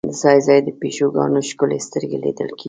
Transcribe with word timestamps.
ځای 0.21 0.37
ځای 0.47 0.59
د 0.63 0.69
پیشوګانو 0.79 1.39
ښکلې 1.49 1.77
سترګې 1.87 2.17
لیدل 2.23 2.47
کېږي. 2.55 2.59